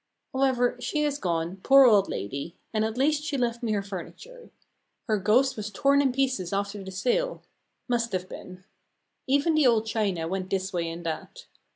[0.33, 4.49] However, she is gone, poor old lady, and at least she left me her furniture.
[5.05, 7.43] Her ghost was torn in pieces after the sale
[7.87, 8.63] must have been.
[9.27, 11.45] Even the old china went this way and that.